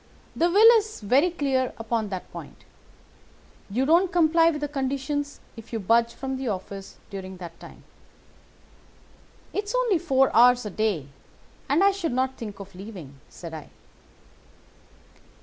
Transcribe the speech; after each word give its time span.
The 0.35 0.49
will 0.49 0.67
is 0.79 0.99
very 1.01 1.29
clear 1.29 1.73
upon 1.77 2.09
that 2.09 2.31
point. 2.31 2.63
You 3.69 3.85
don't 3.85 4.11
comply 4.11 4.49
with 4.49 4.59
the 4.61 4.67
conditions 4.67 5.39
if 5.55 5.71
you 5.71 5.79
budge 5.79 6.15
from 6.15 6.37
the 6.37 6.47
office 6.47 6.97
during 7.11 7.37
that 7.37 7.59
time.' 7.59 7.83
"'It's 9.53 9.75
only 9.75 9.99
four 9.99 10.35
hours 10.35 10.65
a 10.65 10.71
day, 10.71 11.07
and 11.69 11.83
I 11.83 11.91
should 11.91 12.13
not 12.13 12.35
think 12.35 12.59
of 12.59 12.73
leaving,' 12.73 13.19
said 13.29 13.53
I. 13.53 13.69